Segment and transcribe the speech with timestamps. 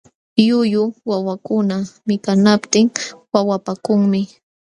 [0.45, 1.75] Llullu wawakuna
[2.07, 2.87] mikanaptin
[3.33, 4.21] wawapaakunmi.